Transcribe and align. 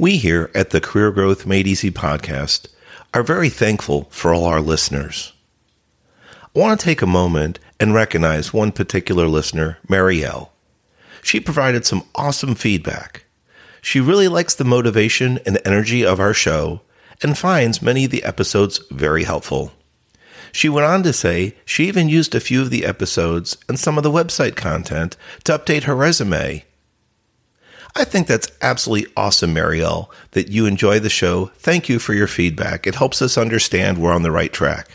We 0.00 0.16
here 0.16 0.50
at 0.54 0.70
the 0.70 0.80
Career 0.80 1.10
Growth 1.10 1.44
Made 1.44 1.66
Easy 1.66 1.90
podcast 1.90 2.68
are 3.12 3.22
very 3.22 3.50
thankful 3.50 4.04
for 4.04 4.32
all 4.32 4.46
our 4.46 4.62
listeners. 4.62 5.34
I 6.56 6.58
want 6.58 6.80
to 6.80 6.82
take 6.82 7.02
a 7.02 7.06
moment 7.06 7.58
and 7.78 7.92
recognize 7.92 8.50
one 8.50 8.72
particular 8.72 9.28
listener, 9.28 9.76
Marielle. 9.90 10.48
She 11.20 11.38
provided 11.38 11.84
some 11.84 12.06
awesome 12.14 12.54
feedback. 12.54 13.26
She 13.82 14.00
really 14.00 14.26
likes 14.26 14.54
the 14.54 14.64
motivation 14.64 15.38
and 15.44 15.60
energy 15.66 16.02
of 16.02 16.18
our 16.18 16.32
show 16.32 16.80
and 17.22 17.36
finds 17.36 17.82
many 17.82 18.06
of 18.06 18.10
the 18.10 18.24
episodes 18.24 18.80
very 18.90 19.24
helpful. 19.24 19.70
She 20.50 20.70
went 20.70 20.86
on 20.86 21.02
to 21.02 21.12
say 21.12 21.56
she 21.66 21.88
even 21.88 22.08
used 22.08 22.34
a 22.34 22.40
few 22.40 22.62
of 22.62 22.70
the 22.70 22.86
episodes 22.86 23.58
and 23.68 23.78
some 23.78 23.98
of 23.98 24.02
the 24.02 24.10
website 24.10 24.56
content 24.56 25.18
to 25.44 25.58
update 25.58 25.82
her 25.82 25.94
resume 25.94 26.64
I 27.96 28.04
think 28.04 28.26
that's 28.26 28.50
absolutely 28.62 29.12
awesome, 29.16 29.54
Marielle, 29.54 30.08
that 30.30 30.48
you 30.48 30.66
enjoy 30.66 31.00
the 31.00 31.10
show. 31.10 31.46
Thank 31.56 31.88
you 31.88 31.98
for 31.98 32.14
your 32.14 32.26
feedback. 32.26 32.86
It 32.86 32.94
helps 32.94 33.20
us 33.20 33.36
understand 33.36 33.98
we're 33.98 34.12
on 34.12 34.22
the 34.22 34.30
right 34.30 34.52
track. 34.52 34.88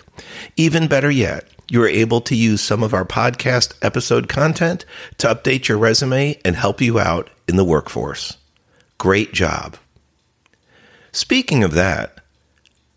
Even 0.56 0.88
better 0.88 1.12
yet, 1.12 1.48
you 1.70 1.82
are 1.84 1.88
able 1.88 2.22
to 2.22 2.36
use 2.36 2.62
some 2.62 2.84
of 2.84 2.94
our 2.94 3.06
podcast 3.06 3.74
episode 3.82 4.30
content 4.30 4.86
to 5.18 5.28
update 5.28 5.68
your 5.68 5.78
resume 5.78 6.40
and 6.46 6.56
help 6.56 6.80
you 6.80 7.00
out 7.00 7.30
in 7.48 7.56
the 7.56 7.66
workforce. 7.66 8.38
Great 8.98 9.34
job. 9.34 9.78
Speaking 11.12 11.64
of 11.64 11.74
that, 11.74 12.20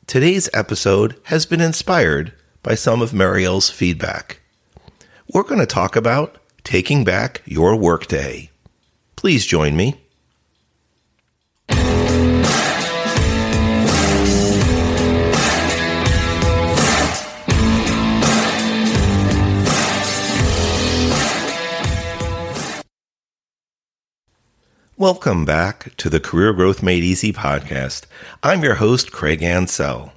today's 0.06 0.48
episode 0.52 1.20
has 1.24 1.46
been 1.46 1.60
inspired 1.60 2.32
by 2.62 2.74
some 2.74 3.00
of 3.02 3.12
Marielle's 3.12 3.70
feedback. 3.70 4.40
We're 5.32 5.42
going 5.42 5.60
to 5.60 5.66
talk 5.66 5.96
about 5.96 6.38
taking 6.64 7.04
back 7.04 7.42
your 7.46 7.76
workday. 7.76 8.50
Please 9.18 9.44
join 9.44 9.76
me. 9.76 10.00
Welcome 24.96 25.44
back 25.44 25.96
to 25.96 26.08
the 26.08 26.20
Career 26.20 26.52
Growth 26.52 26.80
Made 26.80 27.02
Easy 27.02 27.32
podcast. 27.32 28.04
I'm 28.44 28.62
your 28.62 28.76
host, 28.76 29.10
Craig 29.10 29.42
Ansell. 29.42 30.12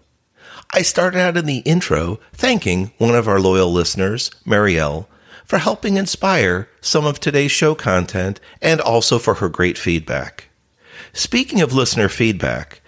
I 0.76 0.84
started 0.84 1.20
out 1.20 1.38
in 1.38 1.48
the 1.48 1.64
intro 1.66 2.20
thanking 2.34 2.92
one 3.00 3.16
of 3.16 3.28
our 3.28 3.40
loyal 3.40 3.74
listeners, 3.74 4.30
Marielle, 4.46 5.08
for 5.46 5.60
helping 5.60 5.98
inspire 5.98 6.70
some 6.82 7.06
of 7.06 7.20
today's 7.20 7.52
show 7.52 7.76
content 7.76 8.40
and 8.62 8.80
also 8.82 9.20
for 9.20 9.36
her 9.36 9.50
great 9.50 9.78
feedback. 9.78 10.50
Speaking 11.14 11.62
of 11.62 11.74
listener 11.74 12.10
feedback, 12.10 12.82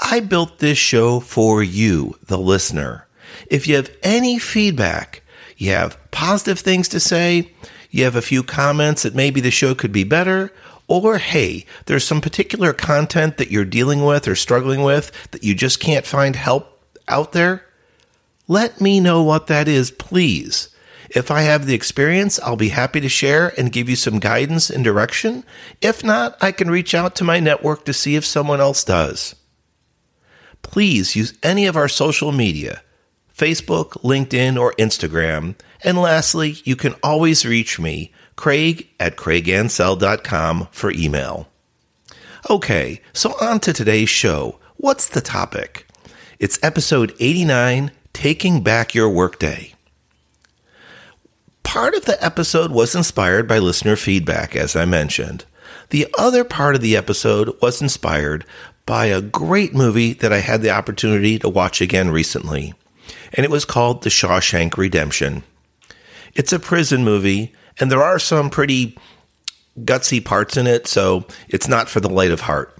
I 0.00 0.20
built 0.20 0.58
this 0.58 0.78
show 0.78 1.20
for 1.20 1.62
you, 1.62 2.16
the 2.26 2.38
listener. 2.38 3.06
If 3.48 3.66
you 3.66 3.76
have 3.76 3.90
any 4.02 4.38
feedback, 4.38 5.22
you 5.56 5.70
have 5.70 5.98
positive 6.10 6.58
things 6.58 6.88
to 6.88 7.00
say, 7.00 7.52
you 7.90 8.04
have 8.04 8.16
a 8.16 8.22
few 8.22 8.42
comments 8.42 9.02
that 9.02 9.14
maybe 9.14 9.40
the 9.40 9.50
show 9.50 9.74
could 9.74 9.92
be 9.92 10.04
better, 10.04 10.52
or 10.86 11.18
hey, 11.18 11.66
there's 11.86 12.04
some 12.04 12.20
particular 12.20 12.72
content 12.72 13.36
that 13.36 13.50
you're 13.50 13.64
dealing 13.64 14.04
with 14.04 14.26
or 14.26 14.34
struggling 14.34 14.82
with 14.82 15.10
that 15.30 15.44
you 15.44 15.54
just 15.54 15.80
can't 15.80 16.06
find 16.06 16.36
help 16.36 16.82
out 17.08 17.32
there, 17.32 17.64
let 18.46 18.80
me 18.80 19.00
know 19.00 19.22
what 19.22 19.46
that 19.48 19.68
is, 19.68 19.90
please. 19.90 20.68
If 21.10 21.30
I 21.30 21.42
have 21.42 21.66
the 21.66 21.74
experience, 21.74 22.38
I'll 22.40 22.56
be 22.56 22.68
happy 22.68 23.00
to 23.00 23.08
share 23.08 23.52
and 23.58 23.72
give 23.72 23.88
you 23.88 23.96
some 23.96 24.18
guidance 24.18 24.68
and 24.68 24.84
direction. 24.84 25.44
If 25.80 26.04
not, 26.04 26.36
I 26.42 26.52
can 26.52 26.70
reach 26.70 26.94
out 26.94 27.14
to 27.16 27.24
my 27.24 27.40
network 27.40 27.84
to 27.86 27.92
see 27.92 28.16
if 28.16 28.26
someone 28.26 28.60
else 28.60 28.84
does. 28.84 29.34
Please 30.62 31.16
use 31.16 31.34
any 31.42 31.66
of 31.66 31.76
our 31.76 31.88
social 31.88 32.32
media 32.32 32.82
Facebook, 33.34 33.90
LinkedIn, 34.02 34.60
or 34.60 34.72
Instagram. 34.74 35.54
And 35.84 35.96
lastly, 35.96 36.56
you 36.64 36.74
can 36.74 36.94
always 37.04 37.46
reach 37.46 37.78
me, 37.78 38.12
Craig 38.34 38.88
at 38.98 39.16
craigansell.com 39.16 40.68
for 40.72 40.90
email. 40.90 41.48
Okay, 42.50 43.00
so 43.12 43.34
on 43.40 43.60
to 43.60 43.72
today's 43.72 44.08
show. 44.08 44.58
What's 44.76 45.08
the 45.08 45.20
topic? 45.20 45.86
It's 46.38 46.58
episode 46.62 47.14
89 47.20 47.92
Taking 48.12 48.62
Back 48.62 48.94
Your 48.94 49.08
Workday. 49.08 49.74
Part 51.78 51.94
of 51.94 52.06
the 52.06 52.22
episode 52.24 52.72
was 52.72 52.96
inspired 52.96 53.46
by 53.46 53.60
listener 53.60 53.94
feedback, 53.94 54.56
as 54.56 54.74
I 54.74 54.84
mentioned. 54.84 55.44
The 55.90 56.12
other 56.18 56.42
part 56.42 56.74
of 56.74 56.80
the 56.80 56.96
episode 56.96 57.56
was 57.62 57.80
inspired 57.80 58.44
by 58.84 59.06
a 59.06 59.22
great 59.22 59.74
movie 59.74 60.12
that 60.14 60.32
I 60.32 60.38
had 60.38 60.60
the 60.60 60.72
opportunity 60.72 61.38
to 61.38 61.48
watch 61.48 61.80
again 61.80 62.10
recently, 62.10 62.74
and 63.32 63.44
it 63.44 63.50
was 63.52 63.64
called 63.64 64.02
The 64.02 64.10
Shawshank 64.10 64.76
Redemption. 64.76 65.44
It's 66.34 66.52
a 66.52 66.58
prison 66.58 67.04
movie, 67.04 67.54
and 67.78 67.92
there 67.92 68.02
are 68.02 68.18
some 68.18 68.50
pretty 68.50 68.98
gutsy 69.78 70.22
parts 70.24 70.56
in 70.56 70.66
it, 70.66 70.88
so 70.88 71.26
it's 71.48 71.68
not 71.68 71.88
for 71.88 72.00
the 72.00 72.10
light 72.10 72.32
of 72.32 72.40
heart. 72.40 72.76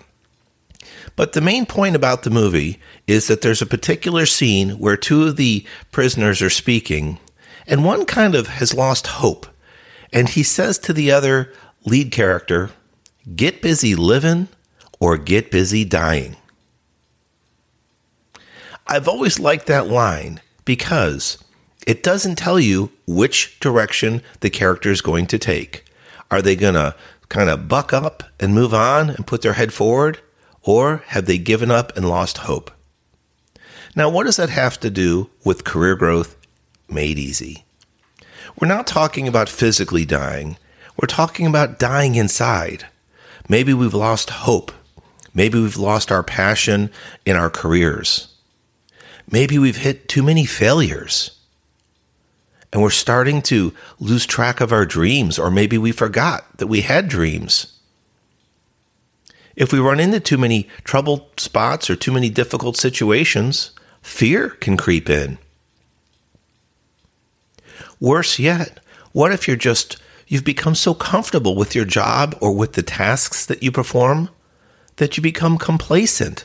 But 1.14 1.34
the 1.34 1.40
main 1.40 1.66
point 1.66 1.94
about 1.94 2.24
the 2.24 2.30
movie 2.30 2.80
is 3.06 3.28
that 3.28 3.42
there's 3.42 3.62
a 3.62 3.66
particular 3.66 4.26
scene 4.26 4.70
where 4.70 4.96
two 4.96 5.22
of 5.22 5.36
the 5.36 5.64
prisoners 5.92 6.42
are 6.42 6.50
speaking, 6.50 7.20
and 7.68 7.84
one 7.84 8.06
kind 8.06 8.34
of 8.34 8.48
has 8.48 8.74
lost 8.74 9.06
hope. 9.06 9.46
And 10.12 10.28
he 10.28 10.42
says 10.42 10.78
to 10.78 10.92
the 10.92 11.12
other 11.12 11.52
lead 11.84 12.10
character, 12.10 12.70
Get 13.36 13.60
busy 13.60 13.94
living 13.94 14.48
or 14.98 15.18
get 15.18 15.50
busy 15.50 15.84
dying. 15.84 16.36
I've 18.86 19.06
always 19.06 19.38
liked 19.38 19.66
that 19.66 19.86
line 19.86 20.40
because 20.64 21.36
it 21.86 22.02
doesn't 22.02 22.36
tell 22.36 22.58
you 22.58 22.90
which 23.06 23.60
direction 23.60 24.22
the 24.40 24.48
character 24.48 24.90
is 24.90 25.02
going 25.02 25.26
to 25.26 25.38
take. 25.38 25.84
Are 26.30 26.40
they 26.40 26.56
going 26.56 26.74
to 26.74 26.94
kind 27.28 27.50
of 27.50 27.68
buck 27.68 27.92
up 27.92 28.22
and 28.40 28.54
move 28.54 28.72
on 28.72 29.10
and 29.10 29.26
put 29.26 29.42
their 29.42 29.52
head 29.52 29.74
forward? 29.74 30.20
Or 30.62 31.02
have 31.08 31.26
they 31.26 31.38
given 31.38 31.70
up 31.70 31.94
and 31.96 32.08
lost 32.08 32.38
hope? 32.38 32.70
Now, 33.94 34.08
what 34.08 34.24
does 34.24 34.36
that 34.36 34.50
have 34.50 34.80
to 34.80 34.90
do 34.90 35.28
with 35.44 35.64
career 35.64 35.96
growth 35.96 36.37
made 36.90 37.18
easy. 37.18 37.64
We're 38.58 38.68
not 38.68 38.86
talking 38.86 39.28
about 39.28 39.48
physically 39.48 40.04
dying, 40.04 40.56
we're 41.00 41.06
talking 41.06 41.46
about 41.46 41.78
dying 41.78 42.16
inside. 42.16 42.86
Maybe 43.48 43.72
we've 43.72 43.94
lost 43.94 44.30
hope. 44.30 44.72
Maybe 45.32 45.60
we've 45.60 45.76
lost 45.76 46.10
our 46.10 46.22
passion 46.22 46.90
in 47.24 47.36
our 47.36 47.50
careers. 47.50 48.34
Maybe 49.30 49.58
we've 49.58 49.76
hit 49.76 50.08
too 50.08 50.22
many 50.22 50.44
failures. 50.44 51.38
And 52.72 52.82
we're 52.82 52.90
starting 52.90 53.40
to 53.42 53.72
lose 53.98 54.26
track 54.26 54.60
of 54.60 54.72
our 54.72 54.84
dreams, 54.84 55.38
or 55.38 55.50
maybe 55.50 55.78
we 55.78 55.92
forgot 55.92 56.58
that 56.58 56.66
we 56.66 56.82
had 56.82 57.08
dreams. 57.08 57.78
If 59.56 59.72
we 59.72 59.78
run 59.78 60.00
into 60.00 60.20
too 60.20 60.38
many 60.38 60.68
troubled 60.84 61.40
spots 61.40 61.88
or 61.88 61.96
too 61.96 62.12
many 62.12 62.30
difficult 62.30 62.76
situations, 62.76 63.72
fear 64.02 64.50
can 64.50 64.76
creep 64.76 65.08
in. 65.08 65.38
Worse 68.00 68.38
yet, 68.38 68.80
what 69.12 69.32
if 69.32 69.48
you're 69.48 69.56
just, 69.56 69.96
you've 70.26 70.44
become 70.44 70.74
so 70.74 70.94
comfortable 70.94 71.56
with 71.56 71.74
your 71.74 71.84
job 71.84 72.36
or 72.40 72.54
with 72.54 72.74
the 72.74 72.82
tasks 72.82 73.44
that 73.46 73.62
you 73.62 73.72
perform 73.72 74.30
that 74.96 75.16
you 75.16 75.22
become 75.22 75.58
complacent? 75.58 76.44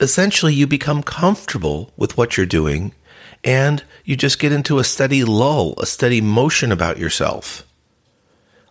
Essentially, 0.00 0.52
you 0.52 0.66
become 0.66 1.02
comfortable 1.02 1.92
with 1.96 2.16
what 2.16 2.36
you're 2.36 2.46
doing 2.46 2.92
and 3.44 3.84
you 4.04 4.16
just 4.16 4.38
get 4.38 4.52
into 4.52 4.78
a 4.78 4.84
steady 4.84 5.24
lull, 5.24 5.74
a 5.78 5.86
steady 5.86 6.20
motion 6.20 6.72
about 6.72 6.98
yourself. 6.98 7.66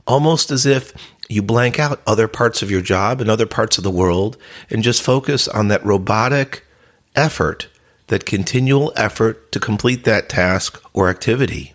Almost 0.05 0.51
as 0.51 0.65
if 0.65 0.93
you 1.29 1.41
blank 1.41 1.79
out 1.79 2.01
other 2.05 2.27
parts 2.27 2.61
of 2.61 2.69
your 2.69 2.81
job 2.81 3.21
and 3.21 3.29
other 3.29 3.45
parts 3.45 3.77
of 3.77 3.83
the 3.83 3.91
world 3.91 4.37
and 4.69 4.83
just 4.83 5.01
focus 5.01 5.47
on 5.47 5.69
that 5.69 5.85
robotic 5.85 6.65
effort 7.15 7.67
that 8.11 8.25
continual 8.25 8.91
effort 8.97 9.53
to 9.53 9.59
complete 9.59 10.03
that 10.03 10.27
task 10.27 10.83
or 10.91 11.09
activity. 11.09 11.73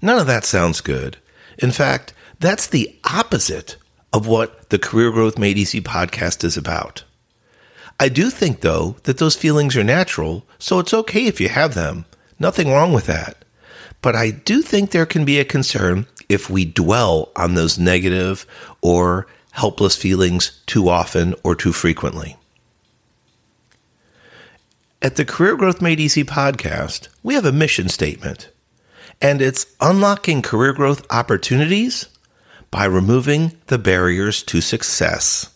None 0.00 0.18
of 0.18 0.26
that 0.26 0.46
sounds 0.46 0.80
good. 0.80 1.18
In 1.58 1.70
fact, 1.70 2.14
that's 2.38 2.66
the 2.66 2.98
opposite 3.04 3.76
of 4.14 4.26
what 4.26 4.70
the 4.70 4.78
Career 4.78 5.10
Growth 5.10 5.36
Made 5.36 5.58
Easy 5.58 5.82
podcast 5.82 6.42
is 6.42 6.56
about. 6.56 7.04
I 8.00 8.08
do 8.08 8.30
think, 8.30 8.62
though, 8.62 8.96
that 9.02 9.18
those 9.18 9.36
feelings 9.36 9.76
are 9.76 9.84
natural, 9.84 10.46
so 10.58 10.78
it's 10.78 10.94
okay 10.94 11.26
if 11.26 11.38
you 11.38 11.50
have 11.50 11.74
them. 11.74 12.06
Nothing 12.38 12.70
wrong 12.70 12.94
with 12.94 13.04
that. 13.08 13.44
But 14.00 14.16
I 14.16 14.30
do 14.30 14.62
think 14.62 14.90
there 14.90 15.04
can 15.04 15.26
be 15.26 15.38
a 15.38 15.44
concern 15.44 16.06
if 16.30 16.48
we 16.48 16.64
dwell 16.64 17.30
on 17.36 17.52
those 17.52 17.78
negative 17.78 18.46
or 18.80 19.26
helpless 19.50 19.96
feelings 19.96 20.62
too 20.64 20.88
often 20.88 21.34
or 21.44 21.54
too 21.54 21.74
frequently. 21.74 22.38
At 25.02 25.16
the 25.16 25.24
Career 25.24 25.56
Growth 25.56 25.80
Made 25.80 25.98
Easy 25.98 26.24
podcast, 26.24 27.08
we 27.22 27.32
have 27.32 27.46
a 27.46 27.52
mission 27.52 27.88
statement, 27.88 28.50
and 29.18 29.40
it's 29.40 29.64
unlocking 29.80 30.42
career 30.42 30.74
growth 30.74 31.06
opportunities 31.08 32.08
by 32.70 32.84
removing 32.84 33.56
the 33.68 33.78
barriers 33.78 34.42
to 34.42 34.60
success. 34.60 35.54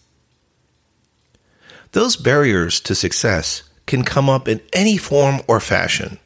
Those 1.93 2.17
barriers 2.17 2.81
to 2.81 2.94
success 2.94 3.64
can 3.85 4.02
come 4.02 4.31
up 4.31 4.49
in 4.49 4.62
any 4.73 4.96
form 4.96 5.43
or 5.46 5.61
fashion. 5.61 6.19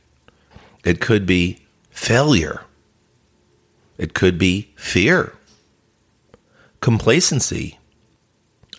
It 0.85 1.01
could 1.01 1.27
be 1.27 1.59
failure. 1.91 2.63
It 3.99 4.15
could 4.15 4.39
be 4.39 4.73
fear, 4.77 5.35
complacency. 6.81 7.78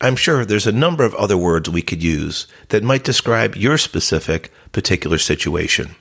I'm 0.01 0.15
sure 0.15 0.45
there's 0.45 0.67
a 0.67 0.71
number 0.71 1.03
of 1.03 1.13
other 1.15 1.37
words 1.37 1.69
we 1.69 1.81
could 1.81 2.01
use 2.01 2.47
that 2.69 2.83
might 2.83 3.03
describe 3.03 3.55
your 3.55 3.77
specific 3.77 4.51
particular 4.71 5.17
situation. 5.17 5.95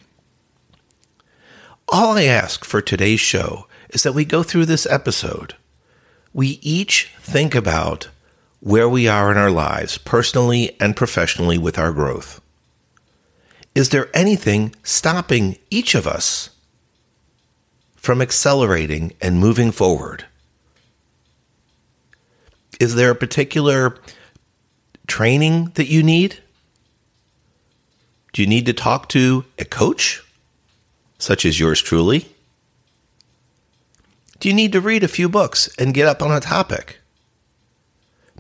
All 1.88 2.16
I 2.16 2.24
ask 2.24 2.64
for 2.64 2.80
today's 2.80 3.20
show 3.20 3.66
is 3.90 4.02
that 4.02 4.12
we 4.12 4.24
go 4.24 4.42
through 4.42 4.66
this 4.66 4.86
episode. 4.86 5.56
We 6.32 6.60
each 6.62 7.10
think 7.20 7.54
about 7.54 8.08
where 8.60 8.88
we 8.88 9.08
are 9.08 9.32
in 9.32 9.38
our 9.38 9.50
lives, 9.50 9.98
personally 9.98 10.76
and 10.80 10.94
professionally, 10.94 11.58
with 11.58 11.78
our 11.78 11.92
growth. 11.92 12.40
Is 13.74 13.90
there 13.90 14.10
anything 14.14 14.74
stopping 14.82 15.56
each 15.70 15.94
of 15.94 16.06
us 16.06 16.50
from 17.96 18.20
accelerating 18.20 19.12
and 19.20 19.38
moving 19.38 19.70
forward? 19.70 20.26
Is 22.78 22.94
there 22.94 23.10
a 23.10 23.16
particular 23.16 23.98
training 25.06 25.72
that 25.74 25.88
you 25.88 26.02
need? 26.02 26.38
Do 28.32 28.42
you 28.42 28.48
need 28.48 28.66
to 28.66 28.72
talk 28.72 29.08
to 29.10 29.44
a 29.58 29.64
coach, 29.64 30.22
such 31.18 31.44
as 31.44 31.58
yours 31.58 31.80
truly? 31.80 32.28
Do 34.38 34.48
you 34.48 34.54
need 34.54 34.72
to 34.72 34.80
read 34.80 35.02
a 35.02 35.08
few 35.08 35.28
books 35.28 35.68
and 35.78 35.94
get 35.94 36.06
up 36.06 36.22
on 36.22 36.30
a 36.30 36.40
topic? 36.40 37.00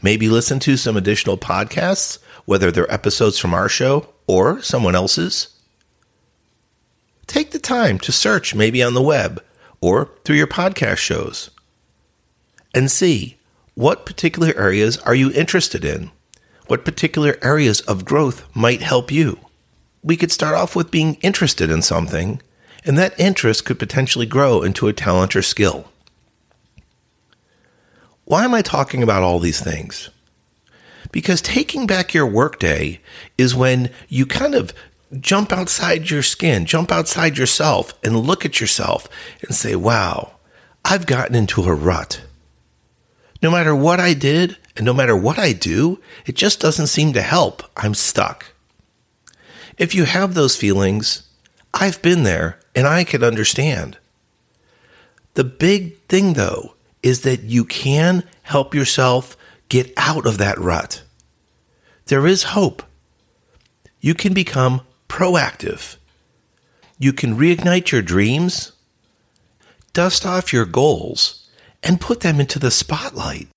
Maybe 0.00 0.28
listen 0.28 0.60
to 0.60 0.76
some 0.76 0.96
additional 0.96 1.36
podcasts, 1.36 2.18
whether 2.44 2.70
they're 2.70 2.92
episodes 2.92 3.38
from 3.38 3.52
our 3.52 3.68
show 3.68 4.08
or 4.28 4.62
someone 4.62 4.94
else's. 4.94 5.48
Take 7.26 7.50
the 7.50 7.58
time 7.58 7.98
to 8.00 8.12
search 8.12 8.54
maybe 8.54 8.82
on 8.82 8.94
the 8.94 9.02
web 9.02 9.42
or 9.80 10.10
through 10.24 10.36
your 10.36 10.46
podcast 10.46 10.98
shows 10.98 11.50
and 12.72 12.90
see 12.90 13.37
what 13.78 14.04
particular 14.04 14.52
areas 14.56 14.98
are 14.98 15.14
you 15.14 15.30
interested 15.30 15.84
in? 15.84 16.10
What 16.66 16.84
particular 16.84 17.36
areas 17.40 17.80
of 17.82 18.04
growth 18.04 18.44
might 18.52 18.82
help 18.82 19.12
you? 19.12 19.38
We 20.02 20.16
could 20.16 20.32
start 20.32 20.56
off 20.56 20.74
with 20.74 20.90
being 20.90 21.14
interested 21.22 21.70
in 21.70 21.82
something, 21.82 22.42
and 22.84 22.98
that 22.98 23.18
interest 23.20 23.64
could 23.64 23.78
potentially 23.78 24.26
grow 24.26 24.62
into 24.62 24.88
a 24.88 24.92
talent 24.92 25.36
or 25.36 25.42
skill. 25.42 25.92
Why 28.24 28.44
am 28.44 28.52
I 28.52 28.62
talking 28.62 29.04
about 29.04 29.22
all 29.22 29.38
these 29.38 29.60
things? 29.60 30.10
Because 31.12 31.40
taking 31.40 31.86
back 31.86 32.12
your 32.12 32.26
workday 32.26 33.00
is 33.38 33.54
when 33.54 33.92
you 34.08 34.26
kind 34.26 34.56
of 34.56 34.74
jump 35.20 35.52
outside 35.52 36.10
your 36.10 36.24
skin, 36.24 36.66
jump 36.66 36.90
outside 36.90 37.38
yourself, 37.38 37.94
and 38.02 38.18
look 38.18 38.44
at 38.44 38.60
yourself 38.60 39.08
and 39.42 39.54
say, 39.54 39.76
wow, 39.76 40.32
I've 40.84 41.06
gotten 41.06 41.36
into 41.36 41.62
a 41.62 41.72
rut. 41.72 42.22
No 43.40 43.50
matter 43.50 43.74
what 43.74 44.00
I 44.00 44.14
did 44.14 44.56
and 44.76 44.84
no 44.84 44.92
matter 44.92 45.16
what 45.16 45.38
I 45.38 45.52
do, 45.52 46.00
it 46.26 46.34
just 46.34 46.60
doesn't 46.60 46.88
seem 46.88 47.12
to 47.12 47.22
help. 47.22 47.62
I'm 47.76 47.94
stuck. 47.94 48.46
If 49.76 49.94
you 49.94 50.04
have 50.04 50.34
those 50.34 50.56
feelings, 50.56 51.22
I've 51.72 52.02
been 52.02 52.24
there 52.24 52.58
and 52.74 52.86
I 52.86 53.04
can 53.04 53.22
understand. 53.22 53.98
The 55.34 55.44
big 55.44 56.00
thing, 56.08 56.32
though, 56.32 56.74
is 57.02 57.20
that 57.20 57.42
you 57.44 57.64
can 57.64 58.24
help 58.42 58.74
yourself 58.74 59.36
get 59.68 59.92
out 59.96 60.26
of 60.26 60.38
that 60.38 60.58
rut. 60.58 61.02
There 62.06 62.26
is 62.26 62.42
hope. 62.54 62.82
You 64.00 64.14
can 64.14 64.34
become 64.34 64.80
proactive. 65.08 65.96
You 66.98 67.12
can 67.12 67.36
reignite 67.36 67.92
your 67.92 68.02
dreams, 68.02 68.72
dust 69.92 70.26
off 70.26 70.52
your 70.52 70.64
goals, 70.64 71.47
and 71.82 72.00
put 72.00 72.20
them 72.20 72.40
into 72.40 72.58
the 72.58 72.70
spotlight. 72.70 73.48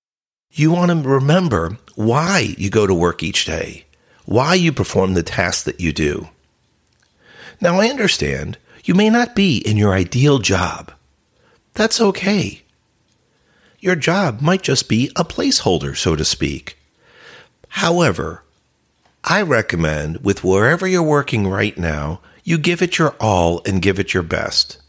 You 0.51 0.71
want 0.71 0.91
to 0.91 1.09
remember 1.09 1.77
why 1.95 2.55
you 2.57 2.69
go 2.69 2.85
to 2.85 2.93
work 2.93 3.23
each 3.23 3.45
day, 3.45 3.85
why 4.25 4.55
you 4.55 4.71
perform 4.71 5.13
the 5.13 5.23
tasks 5.23 5.63
that 5.63 5.79
you 5.79 5.93
do. 5.93 6.29
Now, 7.61 7.79
I 7.79 7.87
understand 7.87 8.57
you 8.83 8.95
may 8.95 9.09
not 9.09 9.35
be 9.35 9.57
in 9.57 9.77
your 9.77 9.93
ideal 9.93 10.39
job. 10.39 10.91
That's 11.73 12.01
okay. 12.01 12.63
Your 13.79 13.95
job 13.95 14.41
might 14.41 14.61
just 14.61 14.89
be 14.89 15.11
a 15.15 15.23
placeholder, 15.23 15.95
so 15.95 16.15
to 16.15 16.25
speak. 16.25 16.77
However, 17.69 18.43
I 19.23 19.41
recommend 19.43 20.23
with 20.23 20.43
wherever 20.43 20.87
you're 20.87 21.03
working 21.03 21.47
right 21.47 21.77
now, 21.77 22.21
you 22.43 22.57
give 22.57 22.81
it 22.81 22.97
your 22.97 23.15
all 23.19 23.61
and 23.65 23.81
give 23.81 23.99
it 23.99 24.13
your 24.13 24.23
best. 24.23 24.80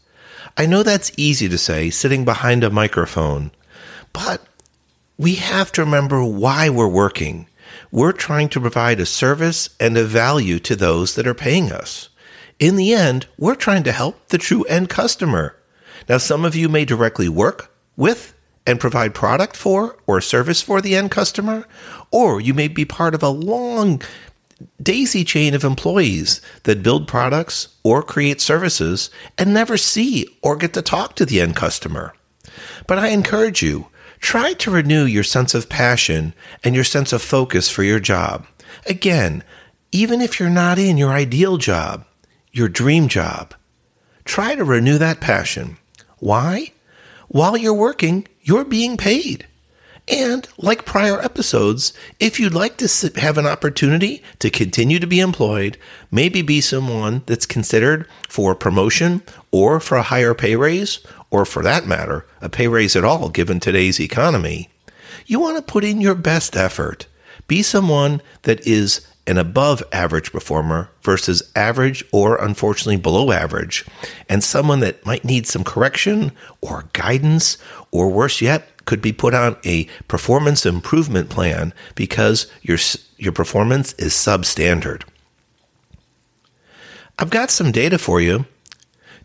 I 0.55 0.65
know 0.67 0.83
that's 0.83 1.11
easy 1.17 1.49
to 1.49 1.57
say 1.57 1.89
sitting 1.89 2.25
behind 2.25 2.63
a 2.63 2.69
microphone, 2.69 3.51
but 4.11 4.45
we 5.17 5.35
have 5.35 5.71
to 5.73 5.83
remember 5.83 6.23
why 6.23 6.69
we're 6.69 6.87
working. 6.87 7.47
We're 7.91 8.11
trying 8.11 8.49
to 8.49 8.61
provide 8.61 8.99
a 8.99 9.05
service 9.05 9.69
and 9.79 9.97
a 9.97 10.03
value 10.03 10.59
to 10.59 10.75
those 10.75 11.15
that 11.15 11.27
are 11.27 11.33
paying 11.33 11.71
us. 11.71 12.09
In 12.59 12.75
the 12.75 12.93
end, 12.93 13.25
we're 13.37 13.55
trying 13.55 13.83
to 13.83 13.91
help 13.91 14.27
the 14.27 14.37
true 14.37 14.63
end 14.65 14.89
customer. 14.89 15.55
Now, 16.07 16.17
some 16.17 16.45
of 16.45 16.55
you 16.55 16.69
may 16.69 16.85
directly 16.85 17.29
work 17.29 17.71
with 17.97 18.33
and 18.65 18.79
provide 18.79 19.13
product 19.13 19.55
for 19.55 19.97
or 20.05 20.21
service 20.21 20.61
for 20.61 20.81
the 20.81 20.95
end 20.95 21.11
customer, 21.11 21.65
or 22.11 22.39
you 22.39 22.53
may 22.53 22.67
be 22.67 22.85
part 22.85 23.15
of 23.15 23.23
a 23.23 23.29
long 23.29 24.01
daisy 24.81 25.23
chain 25.23 25.53
of 25.53 25.63
employees 25.63 26.41
that 26.63 26.83
build 26.83 27.07
products 27.07 27.75
or 27.83 28.03
create 28.03 28.41
services 28.41 29.09
and 29.37 29.53
never 29.53 29.77
see 29.77 30.27
or 30.41 30.55
get 30.55 30.73
to 30.73 30.81
talk 30.81 31.15
to 31.15 31.25
the 31.25 31.41
end 31.41 31.55
customer. 31.55 32.13
But 32.87 32.99
I 32.99 33.09
encourage 33.09 33.61
you, 33.61 33.87
try 34.19 34.53
to 34.53 34.71
renew 34.71 35.05
your 35.05 35.23
sense 35.23 35.53
of 35.53 35.69
passion 35.69 36.33
and 36.63 36.75
your 36.75 36.83
sense 36.83 37.13
of 37.13 37.21
focus 37.21 37.69
for 37.69 37.83
your 37.83 37.99
job. 37.99 38.45
Again, 38.85 39.43
even 39.91 40.21
if 40.21 40.39
you're 40.39 40.49
not 40.49 40.79
in 40.79 40.97
your 40.97 41.11
ideal 41.11 41.57
job, 41.57 42.05
your 42.51 42.69
dream 42.69 43.07
job, 43.07 43.53
try 44.25 44.55
to 44.55 44.63
renew 44.63 44.97
that 44.97 45.21
passion. 45.21 45.77
Why? 46.19 46.73
While 47.27 47.57
you're 47.57 47.73
working, 47.73 48.27
you're 48.41 48.65
being 48.65 48.97
paid. 48.97 49.47
And 50.07 50.47
like 50.57 50.85
prior 50.85 51.21
episodes, 51.21 51.93
if 52.19 52.39
you'd 52.39 52.53
like 52.53 52.77
to 52.77 53.11
have 53.21 53.37
an 53.37 53.45
opportunity 53.45 54.21
to 54.39 54.49
continue 54.49 54.99
to 54.99 55.07
be 55.07 55.21
employed, 55.21 55.77
maybe 56.11 56.41
be 56.41 56.59
someone 56.59 57.23
that's 57.25 57.45
considered 57.45 58.07
for 58.27 58.51
a 58.51 58.55
promotion 58.55 59.23
or 59.51 59.79
for 59.79 59.97
a 59.97 60.03
higher 60.03 60.33
pay 60.33 60.55
raise, 60.57 60.99
or 61.31 61.45
for 61.45 61.63
that 61.63 61.87
matter, 61.87 62.25
a 62.41 62.49
pay 62.49 62.67
raise 62.67 62.95
at 62.95 63.05
all 63.05 63.29
given 63.29 63.59
today's 63.59 63.99
economy, 63.99 64.69
you 65.25 65.39
want 65.39 65.55
to 65.55 65.63
put 65.63 65.83
in 65.85 66.01
your 66.01 66.15
best 66.15 66.57
effort. 66.57 67.07
Be 67.47 67.63
someone 67.63 68.21
that 68.41 68.65
is 68.67 69.07
an 69.25 69.37
above 69.37 69.81
average 69.93 70.33
performer 70.33 70.89
versus 71.01 71.41
average 71.55 72.03
or 72.11 72.35
unfortunately 72.43 72.97
below 72.97 73.31
average, 73.31 73.85
and 74.27 74.43
someone 74.43 74.81
that 74.81 75.05
might 75.05 75.23
need 75.23 75.47
some 75.47 75.63
correction 75.63 76.33
or 76.59 76.89
guidance, 76.91 77.57
or 77.89 78.09
worse 78.09 78.41
yet, 78.41 78.72
could 78.85 79.01
be 79.01 79.13
put 79.13 79.33
on 79.33 79.57
a 79.63 79.85
performance 80.07 80.65
improvement 80.65 81.29
plan 81.29 81.73
because 81.95 82.47
your, 82.61 82.77
your 83.17 83.31
performance 83.31 83.93
is 83.93 84.13
substandard. 84.13 85.03
I've 87.19 87.29
got 87.29 87.51
some 87.51 87.71
data 87.71 87.97
for 87.97 88.19
you. 88.19 88.45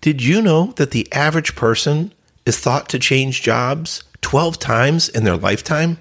Did 0.00 0.22
you 0.22 0.40
know 0.40 0.72
that 0.76 0.90
the 0.90 1.10
average 1.12 1.56
person 1.56 2.12
is 2.46 2.58
thought 2.58 2.88
to 2.90 2.98
change 2.98 3.42
jobs 3.42 4.04
12 4.20 4.58
times 4.58 5.08
in 5.08 5.24
their 5.24 5.36
lifetime? 5.36 5.98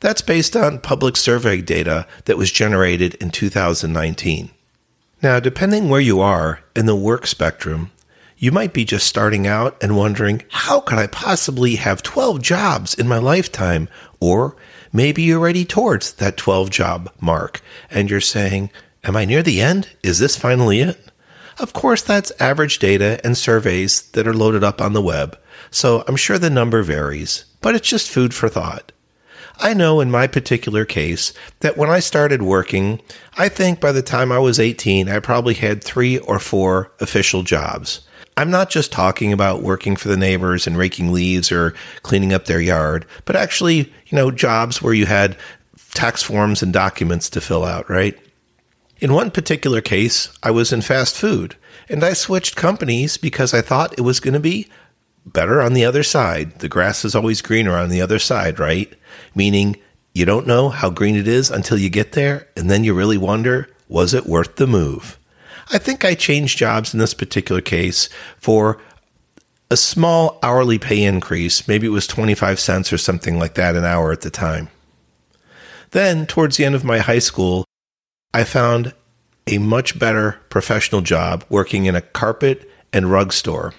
That's 0.00 0.22
based 0.22 0.54
on 0.54 0.80
public 0.80 1.16
survey 1.16 1.62
data 1.62 2.06
that 2.26 2.36
was 2.36 2.52
generated 2.52 3.14
in 3.14 3.30
2019. 3.30 4.50
Now, 5.22 5.40
depending 5.40 5.88
where 5.88 6.00
you 6.00 6.20
are 6.20 6.60
in 6.74 6.86
the 6.86 6.94
work 6.96 7.26
spectrum, 7.26 7.90
you 8.38 8.52
might 8.52 8.72
be 8.72 8.84
just 8.84 9.06
starting 9.06 9.46
out 9.46 9.82
and 9.82 9.96
wondering, 9.96 10.42
how 10.50 10.80
could 10.80 10.98
I 10.98 11.06
possibly 11.06 11.76
have 11.76 12.02
12 12.02 12.42
jobs 12.42 12.94
in 12.94 13.08
my 13.08 13.18
lifetime? 13.18 13.88
Or 14.20 14.56
maybe 14.92 15.22
you're 15.22 15.40
already 15.40 15.64
towards 15.64 16.14
that 16.14 16.36
12 16.36 16.70
job 16.70 17.10
mark 17.20 17.62
and 17.90 18.10
you're 18.10 18.20
saying, 18.20 18.70
Am 19.04 19.16
I 19.16 19.24
near 19.24 19.42
the 19.42 19.60
end? 19.60 19.90
Is 20.02 20.18
this 20.18 20.36
finally 20.36 20.80
it? 20.80 20.98
Of 21.60 21.72
course, 21.72 22.02
that's 22.02 22.32
average 22.40 22.80
data 22.80 23.20
and 23.22 23.38
surveys 23.38 24.02
that 24.10 24.26
are 24.26 24.34
loaded 24.34 24.64
up 24.64 24.80
on 24.80 24.94
the 24.94 25.00
web, 25.00 25.38
so 25.70 26.04
I'm 26.08 26.16
sure 26.16 26.38
the 26.38 26.50
number 26.50 26.82
varies, 26.82 27.44
but 27.60 27.76
it's 27.76 27.88
just 27.88 28.10
food 28.10 28.34
for 28.34 28.48
thought. 28.48 28.90
I 29.58 29.72
know 29.72 30.00
in 30.00 30.10
my 30.10 30.26
particular 30.26 30.84
case 30.84 31.32
that 31.60 31.76
when 31.76 31.88
I 31.88 32.00
started 32.00 32.42
working, 32.42 33.00
I 33.38 33.48
think 33.48 33.80
by 33.80 33.92
the 33.92 34.02
time 34.02 34.32
I 34.32 34.38
was 34.38 34.60
18, 34.60 35.08
I 35.08 35.20
probably 35.20 35.54
had 35.54 35.82
three 35.82 36.18
or 36.18 36.38
four 36.38 36.92
official 37.00 37.42
jobs. 37.42 38.05
I'm 38.38 38.50
not 38.50 38.68
just 38.68 38.92
talking 38.92 39.32
about 39.32 39.62
working 39.62 39.96
for 39.96 40.08
the 40.08 40.16
neighbors 40.16 40.66
and 40.66 40.76
raking 40.76 41.12
leaves 41.12 41.50
or 41.50 41.74
cleaning 42.02 42.34
up 42.34 42.44
their 42.44 42.60
yard, 42.60 43.06
but 43.24 43.34
actually, 43.34 43.78
you 43.78 44.12
know, 44.12 44.30
jobs 44.30 44.82
where 44.82 44.92
you 44.92 45.06
had 45.06 45.36
tax 45.94 46.22
forms 46.22 46.62
and 46.62 46.72
documents 46.72 47.30
to 47.30 47.40
fill 47.40 47.64
out, 47.64 47.88
right? 47.88 48.18
In 48.98 49.14
one 49.14 49.30
particular 49.30 49.80
case, 49.80 50.28
I 50.42 50.50
was 50.50 50.72
in 50.72 50.82
fast 50.82 51.16
food 51.16 51.56
and 51.88 52.04
I 52.04 52.12
switched 52.12 52.56
companies 52.56 53.16
because 53.16 53.54
I 53.54 53.62
thought 53.62 53.98
it 53.98 54.02
was 54.02 54.20
going 54.20 54.34
to 54.34 54.40
be 54.40 54.68
better 55.24 55.62
on 55.62 55.72
the 55.72 55.84
other 55.84 56.02
side. 56.02 56.58
The 56.58 56.68
grass 56.68 57.04
is 57.04 57.14
always 57.14 57.40
greener 57.40 57.76
on 57.76 57.88
the 57.88 58.02
other 58.02 58.18
side, 58.18 58.58
right? 58.58 58.92
Meaning 59.34 59.76
you 60.14 60.26
don't 60.26 60.46
know 60.46 60.68
how 60.68 60.90
green 60.90 61.16
it 61.16 61.28
is 61.28 61.50
until 61.50 61.78
you 61.78 61.90
get 61.90 62.12
there, 62.12 62.48
and 62.56 62.70
then 62.70 62.84
you 62.84 62.94
really 62.94 63.18
wonder, 63.18 63.68
was 63.88 64.14
it 64.14 64.26
worth 64.26 64.56
the 64.56 64.66
move? 64.66 65.18
I 65.70 65.78
think 65.78 66.04
I 66.04 66.14
changed 66.14 66.58
jobs 66.58 66.94
in 66.94 67.00
this 67.00 67.14
particular 67.14 67.60
case 67.60 68.08
for 68.38 68.80
a 69.70 69.76
small 69.76 70.38
hourly 70.42 70.78
pay 70.78 71.02
increase. 71.02 71.66
Maybe 71.66 71.86
it 71.86 71.90
was 71.90 72.06
25 72.06 72.60
cents 72.60 72.92
or 72.92 72.98
something 72.98 73.38
like 73.38 73.54
that 73.54 73.74
an 73.74 73.84
hour 73.84 74.12
at 74.12 74.20
the 74.20 74.30
time. 74.30 74.68
Then, 75.90 76.26
towards 76.26 76.56
the 76.56 76.64
end 76.64 76.74
of 76.74 76.84
my 76.84 76.98
high 76.98 77.18
school, 77.18 77.64
I 78.32 78.44
found 78.44 78.94
a 79.46 79.58
much 79.58 79.98
better 79.98 80.38
professional 80.50 81.00
job 81.00 81.44
working 81.48 81.86
in 81.86 81.96
a 81.96 82.00
carpet 82.00 82.68
and 82.92 83.10
rug 83.10 83.32
store. 83.32 83.74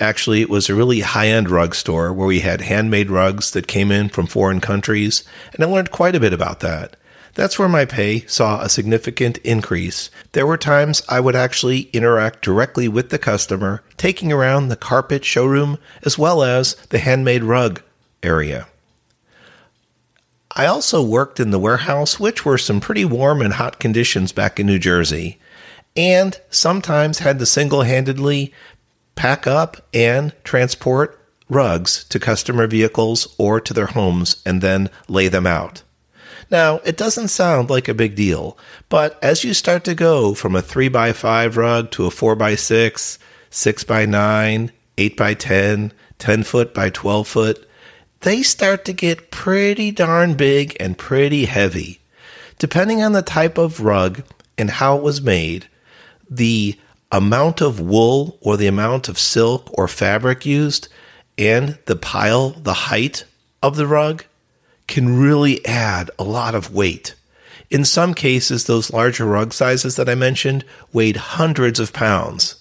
Actually, 0.00 0.40
it 0.40 0.50
was 0.50 0.68
a 0.68 0.74
really 0.74 1.00
high 1.00 1.28
end 1.28 1.48
rug 1.50 1.74
store 1.74 2.12
where 2.12 2.26
we 2.26 2.40
had 2.40 2.60
handmade 2.60 3.10
rugs 3.10 3.52
that 3.52 3.66
came 3.66 3.90
in 3.90 4.08
from 4.08 4.26
foreign 4.26 4.60
countries, 4.60 5.24
and 5.52 5.64
I 5.64 5.68
learned 5.68 5.90
quite 5.90 6.16
a 6.16 6.20
bit 6.20 6.32
about 6.32 6.60
that. 6.60 6.96
That's 7.34 7.58
where 7.58 7.68
my 7.68 7.84
pay 7.84 8.20
saw 8.26 8.60
a 8.60 8.68
significant 8.68 9.38
increase. 9.38 10.08
There 10.32 10.46
were 10.46 10.56
times 10.56 11.02
I 11.08 11.18
would 11.18 11.34
actually 11.34 11.90
interact 11.92 12.42
directly 12.42 12.86
with 12.86 13.10
the 13.10 13.18
customer, 13.18 13.82
taking 13.96 14.32
around 14.32 14.68
the 14.68 14.76
carpet 14.76 15.24
showroom 15.24 15.78
as 16.02 16.16
well 16.16 16.42
as 16.44 16.74
the 16.90 16.98
handmade 16.98 17.42
rug 17.42 17.82
area. 18.22 18.68
I 20.56 20.66
also 20.66 21.02
worked 21.02 21.40
in 21.40 21.50
the 21.50 21.58
warehouse, 21.58 22.20
which 22.20 22.44
were 22.44 22.58
some 22.58 22.80
pretty 22.80 23.04
warm 23.04 23.42
and 23.42 23.54
hot 23.54 23.80
conditions 23.80 24.30
back 24.30 24.60
in 24.60 24.66
New 24.66 24.78
Jersey, 24.78 25.40
and 25.96 26.40
sometimes 26.50 27.18
had 27.18 27.40
to 27.40 27.46
single 27.46 27.82
handedly 27.82 28.52
pack 29.16 29.48
up 29.48 29.84
and 29.92 30.32
transport 30.44 31.18
rugs 31.48 32.04
to 32.04 32.20
customer 32.20 32.68
vehicles 32.68 33.34
or 33.38 33.60
to 33.60 33.74
their 33.74 33.86
homes 33.86 34.40
and 34.46 34.62
then 34.62 34.90
lay 35.08 35.26
them 35.26 35.46
out. 35.46 35.82
Now, 36.50 36.78
it 36.84 36.96
doesn't 36.96 37.28
sound 37.28 37.70
like 37.70 37.88
a 37.88 37.94
big 37.94 38.14
deal, 38.14 38.58
but 38.88 39.22
as 39.22 39.44
you 39.44 39.54
start 39.54 39.84
to 39.84 39.94
go 39.94 40.34
from 40.34 40.54
a 40.54 40.62
3x5 40.62 41.56
rug 41.56 41.90
to 41.92 42.06
a 42.06 42.10
4x6, 42.10 43.18
6x9, 43.50 44.70
8x10, 44.96 45.92
10 46.18 46.42
foot 46.42 46.74
by 46.74 46.90
12 46.90 47.28
foot, 47.28 47.68
they 48.20 48.42
start 48.42 48.84
to 48.84 48.92
get 48.92 49.30
pretty 49.30 49.90
darn 49.90 50.34
big 50.34 50.76
and 50.80 50.96
pretty 50.96 51.44
heavy. 51.44 52.00
Depending 52.58 53.02
on 53.02 53.12
the 53.12 53.22
type 53.22 53.58
of 53.58 53.80
rug 53.80 54.22
and 54.56 54.70
how 54.70 54.96
it 54.96 55.02
was 55.02 55.20
made, 55.20 55.68
the 56.30 56.78
amount 57.12 57.60
of 57.60 57.80
wool 57.80 58.38
or 58.40 58.56
the 58.56 58.66
amount 58.66 59.08
of 59.08 59.18
silk 59.18 59.68
or 59.74 59.86
fabric 59.86 60.46
used 60.46 60.88
and 61.36 61.78
the 61.86 61.96
pile, 61.96 62.50
the 62.50 62.74
height 62.74 63.24
of 63.62 63.76
the 63.76 63.86
rug 63.86 64.24
can 64.86 65.18
really 65.18 65.64
add 65.64 66.10
a 66.18 66.24
lot 66.24 66.54
of 66.54 66.74
weight. 66.74 67.14
In 67.70 67.84
some 67.84 68.14
cases, 68.14 68.64
those 68.64 68.92
larger 68.92 69.24
rug 69.24 69.52
sizes 69.52 69.96
that 69.96 70.08
I 70.08 70.14
mentioned 70.14 70.64
weighed 70.92 71.16
hundreds 71.16 71.80
of 71.80 71.92
pounds. 71.92 72.56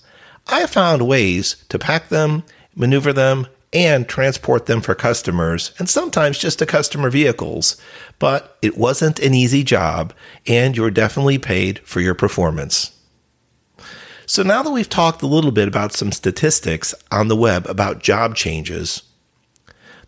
I 0.48 0.66
found 0.66 1.08
ways 1.08 1.58
to 1.70 1.80
pack 1.80 2.10
them, 2.10 2.44
maneuver 2.76 3.14
them, 3.14 3.48
and 3.72 4.08
transport 4.08 4.68
them 4.68 4.82
for 4.82 4.94
customers, 4.94 5.74
and 5.80 5.90
sometimes 5.90 6.38
just 6.38 6.60
to 6.60 6.66
customer 6.66 7.10
vehicles. 7.10 7.76
But 8.20 8.58
it 8.62 8.78
wasn't 8.78 9.20
an 9.20 9.34
easy 9.34 9.64
job, 9.64 10.14
and 10.48 10.78
you're 10.78 10.92
definitely 10.92 11.40
paid 11.40 11.80
for 11.80 12.00
your 12.00 12.14
performance. 12.14 12.92
So 14.26 14.44
now 14.44 14.64
that 14.64 14.72
we've 14.72 14.90
talked 14.90 15.22
a 15.22 15.28
little 15.28 15.52
bit 15.52 15.68
about 15.68 15.94
some 15.94 16.12
statistics 16.12 16.96
on 17.12 17.28
the 17.28 17.36
web 17.36 17.68
about 17.68 18.02
job 18.02 18.36
changes, 18.36 19.04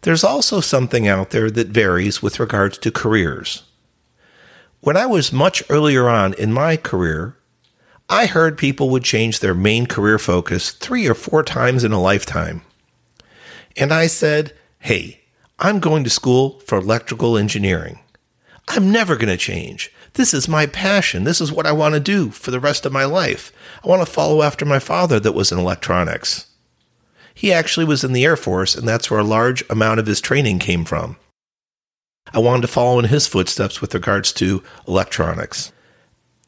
there's 0.05 0.23
also 0.23 0.59
something 0.59 1.07
out 1.07 1.31
there 1.31 1.49
that 1.49 1.69
varies 1.69 2.21
with 2.21 2.39
regards 2.39 2.77
to 2.77 2.91
careers. 2.91 3.63
When 4.79 4.95
I 4.95 5.07
was 5.07 5.33
much 5.33 5.63
earlier 5.67 6.07
on 6.07 6.35
in 6.35 6.53
my 6.53 6.77
career, 6.77 7.35
I 8.07 8.27
heard 8.27 8.55
people 8.55 8.91
would 8.91 9.03
change 9.03 9.39
their 9.39 9.55
main 9.55 9.87
career 9.87 10.19
focus 10.19 10.69
three 10.69 11.07
or 11.07 11.15
four 11.15 11.41
times 11.41 11.83
in 11.83 11.91
a 11.91 11.99
lifetime. 11.99 12.61
And 13.75 13.91
I 13.91 14.05
said, 14.05 14.53
hey, 14.77 15.21
I'm 15.57 15.79
going 15.79 16.03
to 16.03 16.11
school 16.11 16.59
for 16.59 16.77
electrical 16.77 17.35
engineering. 17.35 17.97
I'm 18.67 18.91
never 18.91 19.15
going 19.15 19.29
to 19.29 19.37
change. 19.37 19.91
This 20.13 20.35
is 20.35 20.47
my 20.47 20.67
passion. 20.67 21.23
This 21.23 21.41
is 21.41 21.51
what 21.51 21.65
I 21.65 21.71
want 21.71 21.95
to 21.95 21.99
do 21.99 22.29
for 22.29 22.51
the 22.51 22.59
rest 22.59 22.85
of 22.85 22.93
my 22.93 23.05
life. 23.05 23.51
I 23.83 23.87
want 23.87 24.05
to 24.05 24.13
follow 24.13 24.43
after 24.43 24.65
my 24.65 24.77
father 24.77 25.19
that 25.19 25.33
was 25.33 25.51
in 25.51 25.57
electronics. 25.57 26.45
He 27.35 27.51
actually 27.51 27.85
was 27.85 28.03
in 28.03 28.13
the 28.13 28.23
Air 28.23 28.37
Force, 28.37 28.73
and 28.75 28.87
that's 28.87 29.11
where 29.11 29.19
a 29.19 29.23
large 29.23 29.63
amount 29.69 29.99
of 29.99 30.07
his 30.07 30.21
training 30.21 30.57
came 30.57 30.85
from. 30.85 31.17
I 32.33 32.39
wanted 32.39 32.61
to 32.61 32.67
follow 32.69 32.97
in 32.97 33.05
his 33.05 33.27
footsteps 33.27 33.81
with 33.81 33.93
regards 33.93 34.31
to 34.33 34.63
electronics. 34.87 35.71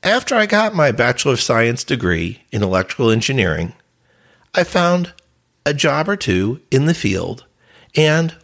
After 0.01 0.33
I 0.33 0.45
got 0.45 0.73
my 0.73 0.91
Bachelor 0.91 1.33
of 1.33 1.41
Science 1.41 1.83
degree 1.83 2.43
in 2.51 2.63
electrical 2.63 3.11
engineering, 3.11 3.73
I 4.55 4.63
found 4.63 5.13
a 5.65 5.73
job 5.73 6.07
or 6.07 6.15
two 6.15 6.61
in 6.71 6.85
the 6.85 6.93
field, 6.93 7.45
and 7.95 8.35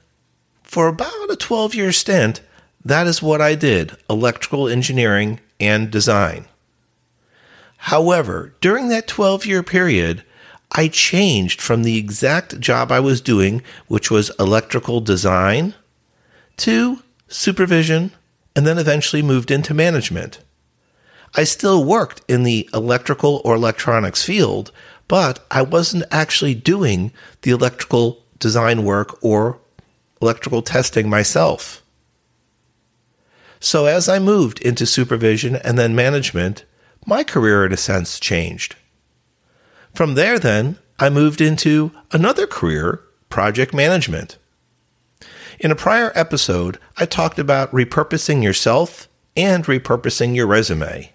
for 0.63 0.87
about 0.87 1.31
a 1.31 1.37
12 1.37 1.73
year 1.73 1.93
stint, 1.93 2.41
that 2.83 3.07
is 3.07 3.21
what 3.21 3.39
I 3.39 3.55
did 3.55 3.95
electrical 4.09 4.67
engineering 4.67 5.39
and 5.59 5.89
design. 5.89 6.45
However, 7.77 8.53
during 8.59 8.89
that 8.89 9.07
12 9.07 9.45
year 9.45 9.63
period, 9.63 10.25
I 10.73 10.87
changed 10.87 11.61
from 11.61 11.83
the 11.83 11.97
exact 11.97 12.59
job 12.59 12.91
I 12.91 12.99
was 12.99 13.21
doing, 13.21 13.61
which 13.87 14.09
was 14.09 14.31
electrical 14.39 15.01
design, 15.01 15.75
to 16.57 17.03
supervision, 17.27 18.11
and 18.55 18.65
then 18.65 18.79
eventually 18.79 19.21
moved 19.21 19.51
into 19.51 19.73
management. 19.73 20.39
I 21.35 21.43
still 21.43 21.83
worked 21.83 22.21
in 22.27 22.43
the 22.43 22.69
electrical 22.73 23.41
or 23.43 23.55
electronics 23.55 24.23
field, 24.23 24.71
but 25.07 25.45
I 25.51 25.61
wasn't 25.61 26.05
actually 26.11 26.55
doing 26.55 27.11
the 27.41 27.51
electrical 27.51 28.23
design 28.39 28.83
work 28.83 29.17
or 29.23 29.59
electrical 30.21 30.61
testing 30.61 31.09
myself. 31.09 31.83
So 33.59 33.85
as 33.85 34.09
I 34.09 34.19
moved 34.19 34.59
into 34.61 34.85
supervision 34.85 35.55
and 35.55 35.77
then 35.77 35.95
management, 35.95 36.65
my 37.05 37.23
career 37.23 37.65
in 37.65 37.73
a 37.73 37.77
sense 37.77 38.19
changed. 38.19 38.75
From 39.93 40.15
there, 40.15 40.39
then, 40.39 40.77
I 40.99 41.09
moved 41.09 41.39
into 41.39 41.91
another 42.11 42.47
career, 42.47 43.01
project 43.29 43.73
management. 43.73 44.37
In 45.59 45.69
a 45.69 45.75
prior 45.75 46.11
episode, 46.15 46.79
I 46.97 47.05
talked 47.05 47.37
about 47.37 47.71
repurposing 47.71 48.41
yourself 48.41 49.07
and 49.37 49.63
repurposing 49.65 50.35
your 50.35 50.47
resume. 50.47 51.13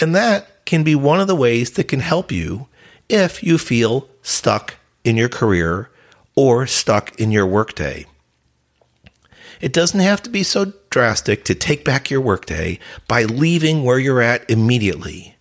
And 0.00 0.14
that 0.14 0.64
can 0.66 0.84
be 0.84 0.94
one 0.94 1.18
of 1.18 1.28
the 1.28 1.34
ways 1.34 1.70
that 1.72 1.88
can 1.88 2.00
help 2.00 2.30
you 2.30 2.68
if 3.08 3.42
you 3.42 3.56
feel 3.56 4.08
stuck 4.20 4.74
in 5.02 5.16
your 5.16 5.30
career 5.30 5.90
or 6.34 6.66
stuck 6.66 7.18
in 7.18 7.32
your 7.32 7.46
workday. 7.46 8.04
It 9.62 9.72
doesn't 9.72 10.00
have 10.00 10.22
to 10.24 10.30
be 10.30 10.42
so 10.42 10.74
drastic 10.90 11.44
to 11.46 11.54
take 11.54 11.86
back 11.86 12.10
your 12.10 12.20
workday 12.20 12.78
by 13.08 13.24
leaving 13.24 13.82
where 13.82 13.98
you're 13.98 14.20
at 14.20 14.48
immediately, 14.50 15.37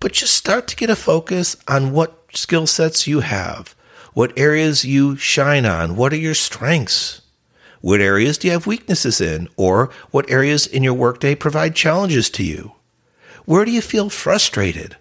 but 0.00 0.12
just 0.12 0.34
start 0.34 0.66
to 0.68 0.76
get 0.76 0.90
a 0.90 0.96
focus 0.96 1.56
on 1.68 1.92
what 1.92 2.24
skill 2.32 2.66
sets 2.66 3.06
you 3.06 3.20
have, 3.20 3.74
what 4.14 4.36
areas 4.36 4.84
you 4.84 5.16
shine 5.16 5.66
on, 5.66 5.94
what 5.94 6.12
are 6.12 6.16
your 6.16 6.34
strengths, 6.34 7.20
what 7.80 8.00
areas 8.00 8.38
do 8.38 8.48
you 8.48 8.52
have 8.52 8.66
weaknesses 8.66 9.20
in, 9.20 9.48
or 9.56 9.90
what 10.10 10.30
areas 10.30 10.66
in 10.66 10.82
your 10.82 10.94
workday 10.94 11.34
provide 11.34 11.74
challenges 11.74 12.28
to 12.30 12.42
you. 12.42 12.72
Where 13.44 13.64
do 13.64 13.70
you 13.70 13.80
feel 13.80 14.10
frustrated? 14.10 14.96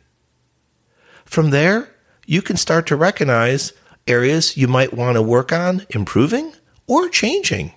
From 1.26 1.50
there, 1.50 1.94
you 2.26 2.42
can 2.42 2.58
start 2.58 2.88
to 2.88 2.96
recognize 2.96 3.74
areas 4.08 4.58
you 4.58 4.68
might 4.68 4.94
want 4.94 5.16
to 5.16 5.22
work 5.22 5.52
on 5.52 5.86
improving 5.90 6.54
or 6.88 7.10
changing. 7.10 7.74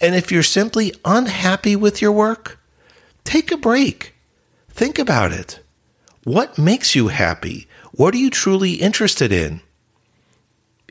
And 0.00 0.14
if 0.14 0.30
you're 0.30 0.42
simply 0.42 0.92
unhappy 1.04 1.76
with 1.76 2.02
your 2.02 2.12
work, 2.12 2.58
take 3.24 3.50
a 3.50 3.56
break. 3.56 4.14
Think 4.68 4.98
about 4.98 5.32
it. 5.32 5.60
What 6.28 6.58
makes 6.58 6.94
you 6.94 7.08
happy? 7.08 7.66
What 7.92 8.12
are 8.12 8.18
you 8.18 8.28
truly 8.28 8.72
interested 8.74 9.32
in? 9.32 9.62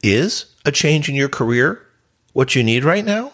Is 0.01 0.47
a 0.65 0.71
change 0.71 1.09
in 1.09 1.13
your 1.13 1.29
career 1.29 1.85
what 2.33 2.55
you 2.55 2.63
need 2.63 2.83
right 2.83 3.05
now? 3.05 3.33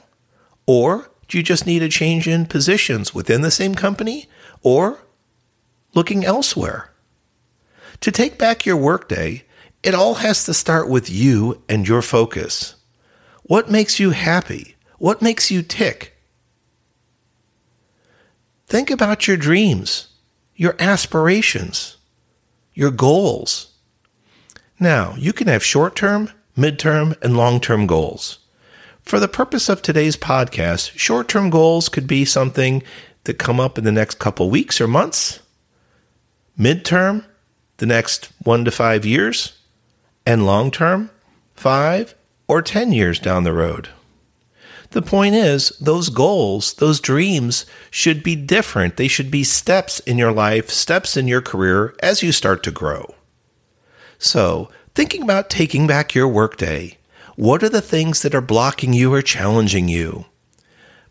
Or 0.67 1.09
do 1.29 1.37
you 1.37 1.43
just 1.43 1.65
need 1.65 1.81
a 1.81 1.87
change 1.87 2.27
in 2.27 2.45
positions 2.45 3.15
within 3.15 3.39
the 3.39 3.49
same 3.49 3.73
company 3.73 4.27
or 4.61 4.99
looking 5.93 6.25
elsewhere? 6.25 6.91
To 8.01 8.11
take 8.11 8.37
back 8.37 8.65
your 8.65 8.75
workday 8.75 9.45
It 9.81 9.95
all 9.95 10.15
has 10.15 10.43
to 10.43 10.53
start 10.53 10.89
with 10.89 11.09
you 11.09 11.61
and 11.69 11.87
your 11.87 12.01
focus. 12.01 12.75
What 13.43 13.71
makes 13.71 13.97
you 13.97 14.09
happy? 14.09 14.75
What 14.97 15.21
makes 15.21 15.51
you 15.51 15.61
tick? 15.61 16.17
Think 18.67 18.91
about 18.91 19.25
your 19.25 19.37
dreams, 19.37 20.12
your 20.63 20.75
aspirations, 20.79 21.97
your 22.73 22.89
goals. 22.89 23.73
Now, 24.79 25.13
you 25.17 25.33
can 25.33 25.47
have 25.47 25.61
short 25.61 25.93
term, 25.93 26.31
midterm, 26.57 27.21
and 27.21 27.35
long 27.35 27.59
term 27.59 27.85
goals. 27.85 28.39
For 29.01 29.19
the 29.19 29.27
purpose 29.27 29.67
of 29.67 29.81
today's 29.81 30.15
podcast, 30.15 30.97
short 30.97 31.27
term 31.27 31.49
goals 31.49 31.89
could 31.89 32.07
be 32.07 32.23
something 32.23 32.81
that 33.25 33.37
come 33.37 33.59
up 33.59 33.77
in 33.77 33.83
the 33.83 33.91
next 33.91 34.19
couple 34.19 34.49
weeks 34.49 34.79
or 34.79 34.87
months, 34.87 35.41
midterm, 36.57 37.25
the 37.75 37.85
next 37.85 38.29
one 38.41 38.63
to 38.63 38.71
five 38.71 39.05
years, 39.05 39.59
and 40.25 40.45
long 40.45 40.71
term, 40.71 41.09
five 41.55 42.15
or 42.47 42.61
10 42.61 42.93
years 42.93 43.19
down 43.19 43.43
the 43.43 43.51
road. 43.51 43.89
The 44.93 45.01
point 45.01 45.33
is, 45.33 45.69
those 45.81 46.09
goals, 46.09 46.73
those 46.75 46.99
dreams 46.99 47.65
should 47.89 48.21
be 48.21 48.35
different. 48.35 48.95
They 48.95 49.07
should 49.07 49.31
be 49.31 49.43
steps 49.43 49.99
in 50.01 50.19
your 50.19 50.31
life, 50.31 50.69
steps 50.69 51.17
in 51.17 51.27
your 51.27 51.41
career 51.41 51.95
as 52.03 52.21
you 52.21 52.31
start 52.31 52.61
to 52.63 52.71
grow. 52.71 53.15
So, 54.19 54.69
thinking 54.93 55.23
about 55.23 55.49
taking 55.49 55.87
back 55.87 56.13
your 56.13 56.27
workday, 56.27 56.99
what 57.35 57.63
are 57.63 57.69
the 57.69 57.81
things 57.81 58.21
that 58.21 58.35
are 58.35 58.41
blocking 58.41 58.93
you 58.93 59.11
or 59.11 59.23
challenging 59.23 59.87
you? 59.87 60.25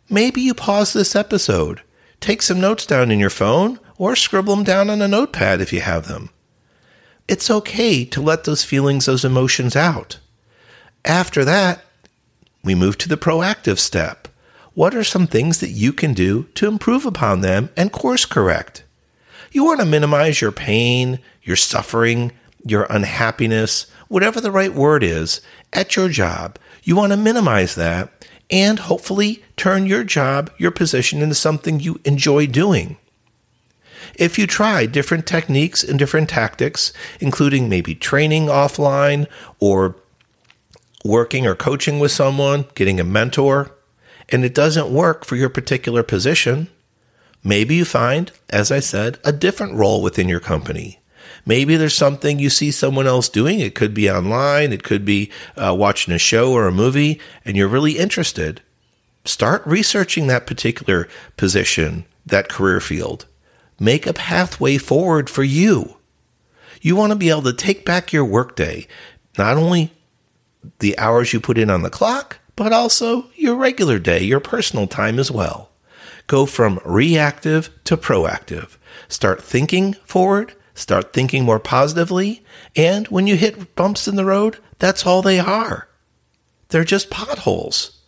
Maybe 0.08 0.40
you 0.40 0.54
pause 0.54 0.92
this 0.92 1.16
episode, 1.16 1.82
take 2.20 2.40
some 2.40 2.60
notes 2.60 2.86
down 2.86 3.10
in 3.10 3.18
your 3.18 3.30
phone, 3.30 3.80
or 3.98 4.14
scribble 4.14 4.54
them 4.54 4.64
down 4.64 4.90
on 4.90 5.02
a 5.02 5.08
notepad 5.08 5.60
if 5.60 5.72
you 5.72 5.80
have 5.80 6.06
them. 6.06 6.30
It's 7.26 7.50
okay 7.50 8.04
to 8.04 8.20
let 8.20 8.44
those 8.44 8.62
feelings, 8.62 9.06
those 9.06 9.24
emotions 9.24 9.74
out. 9.74 10.20
After 11.04 11.44
that, 11.44 11.84
we 12.64 12.74
move 12.74 12.98
to 12.98 13.08
the 13.08 13.16
proactive 13.16 13.78
step. 13.78 14.28
What 14.74 14.94
are 14.94 15.04
some 15.04 15.26
things 15.26 15.60
that 15.60 15.70
you 15.70 15.92
can 15.92 16.14
do 16.14 16.44
to 16.54 16.68
improve 16.68 17.04
upon 17.04 17.40
them 17.40 17.70
and 17.76 17.92
course 17.92 18.24
correct? 18.24 18.84
You 19.50 19.64
want 19.64 19.80
to 19.80 19.86
minimize 19.86 20.40
your 20.40 20.52
pain, 20.52 21.18
your 21.42 21.56
suffering, 21.56 22.32
your 22.64 22.86
unhappiness, 22.88 23.86
whatever 24.08 24.40
the 24.40 24.50
right 24.50 24.72
word 24.72 25.02
is, 25.02 25.40
at 25.72 25.96
your 25.96 26.08
job. 26.08 26.58
You 26.82 26.96
want 26.96 27.12
to 27.12 27.18
minimize 27.18 27.74
that 27.74 28.26
and 28.50 28.78
hopefully 28.78 29.42
turn 29.56 29.86
your 29.86 30.04
job, 30.04 30.50
your 30.58 30.70
position 30.70 31.22
into 31.22 31.34
something 31.34 31.80
you 31.80 32.00
enjoy 32.04 32.46
doing. 32.46 32.96
If 34.14 34.38
you 34.38 34.46
try 34.46 34.86
different 34.86 35.26
techniques 35.26 35.82
and 35.82 35.98
different 35.98 36.28
tactics, 36.28 36.92
including 37.20 37.68
maybe 37.68 37.94
training 37.94 38.46
offline 38.46 39.26
or 39.58 39.96
working 41.04 41.46
or 41.46 41.54
coaching 41.54 41.98
with 41.98 42.12
someone, 42.12 42.66
getting 42.74 43.00
a 43.00 43.04
mentor, 43.04 43.72
and 44.28 44.44
it 44.44 44.54
doesn't 44.54 44.92
work 44.92 45.24
for 45.24 45.36
your 45.36 45.48
particular 45.48 46.02
position, 46.02 46.68
maybe 47.42 47.74
you 47.74 47.84
find, 47.84 48.30
as 48.50 48.70
I 48.70 48.80
said, 48.80 49.18
a 49.24 49.32
different 49.32 49.74
role 49.74 50.02
within 50.02 50.28
your 50.28 50.40
company. 50.40 51.00
Maybe 51.44 51.76
there's 51.76 51.94
something 51.94 52.38
you 52.38 52.50
see 52.50 52.70
someone 52.70 53.06
else 53.06 53.28
doing. 53.28 53.58
It 53.58 53.74
could 53.74 53.94
be 53.94 54.08
online, 54.08 54.72
it 54.72 54.84
could 54.84 55.04
be 55.04 55.30
uh, 55.56 55.74
watching 55.76 56.14
a 56.14 56.18
show 56.18 56.52
or 56.52 56.66
a 56.66 56.72
movie, 56.72 57.20
and 57.44 57.56
you're 57.56 57.68
really 57.68 57.98
interested. 57.98 58.62
Start 59.24 59.66
researching 59.66 60.26
that 60.26 60.46
particular 60.46 61.08
position, 61.36 62.04
that 62.26 62.48
career 62.48 62.80
field. 62.80 63.26
Make 63.80 64.06
a 64.06 64.12
pathway 64.12 64.78
forward 64.78 65.28
for 65.28 65.42
you. 65.42 65.96
You 66.80 66.96
want 66.96 67.12
to 67.12 67.16
be 67.16 67.30
able 67.30 67.42
to 67.42 67.52
take 67.52 67.84
back 67.84 68.12
your 68.12 68.24
workday, 68.24 68.86
not 69.36 69.56
only 69.56 69.92
the 70.78 70.98
hours 70.98 71.32
you 71.32 71.40
put 71.40 71.58
in 71.58 71.70
on 71.70 71.82
the 71.82 71.90
clock, 71.90 72.38
but 72.56 72.72
also 72.72 73.26
your 73.34 73.56
regular 73.56 73.98
day, 73.98 74.22
your 74.22 74.40
personal 74.40 74.86
time 74.86 75.18
as 75.18 75.30
well. 75.30 75.70
Go 76.26 76.46
from 76.46 76.80
reactive 76.84 77.70
to 77.84 77.96
proactive. 77.96 78.76
Start 79.08 79.42
thinking 79.42 79.94
forward, 80.04 80.54
start 80.74 81.12
thinking 81.12 81.44
more 81.44 81.58
positively, 81.58 82.44
and 82.76 83.08
when 83.08 83.26
you 83.26 83.36
hit 83.36 83.74
bumps 83.74 84.06
in 84.06 84.16
the 84.16 84.24
road, 84.24 84.58
that's 84.78 85.06
all 85.06 85.22
they 85.22 85.38
are. 85.38 85.88
They're 86.68 86.84
just 86.84 87.10
potholes. 87.10 87.98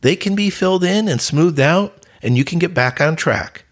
They 0.00 0.16
can 0.16 0.34
be 0.34 0.50
filled 0.50 0.84
in 0.84 1.08
and 1.08 1.20
smoothed 1.20 1.60
out, 1.60 2.06
and 2.22 2.36
you 2.36 2.44
can 2.44 2.58
get 2.58 2.74
back 2.74 3.00
on 3.00 3.16
track. 3.16 3.64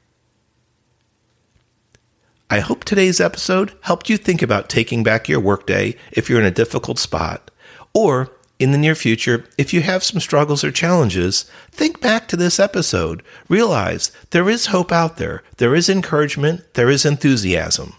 I 2.48 2.60
hope 2.60 2.84
today's 2.84 3.20
episode 3.20 3.72
helped 3.82 4.08
you 4.08 4.16
think 4.16 4.42
about 4.42 4.68
taking 4.68 5.02
back 5.02 5.28
your 5.28 5.40
workday 5.40 5.96
if 6.10 6.28
you're 6.28 6.40
in 6.40 6.46
a 6.46 6.50
difficult 6.50 6.98
spot 6.98 7.49
or 7.94 8.30
in 8.60 8.72
the 8.72 8.78
near 8.78 8.94
future, 8.94 9.46
if 9.56 9.72
you 9.72 9.80
have 9.80 10.04
some 10.04 10.20
struggles 10.20 10.62
or 10.62 10.70
challenges, 10.70 11.50
think 11.70 12.00
back 12.00 12.28
to 12.28 12.36
this 12.36 12.60
episode. 12.60 13.22
Realize 13.48 14.12
there 14.30 14.50
is 14.50 14.66
hope 14.66 14.92
out 14.92 15.16
there, 15.16 15.42
there 15.56 15.74
is 15.74 15.88
encouragement, 15.88 16.74
there 16.74 16.90
is 16.90 17.06
enthusiasm. 17.06 17.94